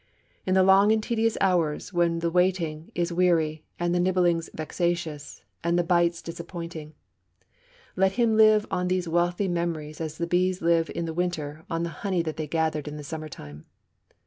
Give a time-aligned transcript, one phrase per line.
[0.47, 5.43] In the long and tedious hours when the waiting is weary, and the nibblings vexatious,
[5.63, 6.95] and the bites disappointing,
[7.95, 11.83] let him live on these wealthy memories as the bees live in the winter on
[11.83, 13.65] the honey that they gathered in the summer time.